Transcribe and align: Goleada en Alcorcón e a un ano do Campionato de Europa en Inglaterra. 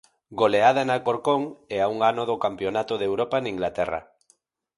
Goleada 0.41 0.81
en 0.85 0.89
Alcorcón 0.95 1.41
e 1.75 1.77
a 1.81 1.87
un 1.93 1.99
ano 2.11 2.23
do 2.29 2.41
Campionato 2.45 2.93
de 2.97 3.05
Europa 3.11 3.35
en 3.39 3.45
Inglaterra. 3.53 3.99